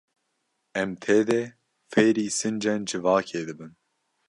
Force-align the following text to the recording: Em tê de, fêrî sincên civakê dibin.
Em 0.81 0.89
tê 1.03 1.17
de, 1.29 1.41
fêrî 1.91 2.27
sincên 2.39 2.81
civakê 2.91 3.41
dibin. 3.47 3.71